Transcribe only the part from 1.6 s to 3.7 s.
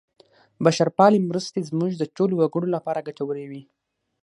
زموږ د ټولو وګړو لپاره ګټورې وې.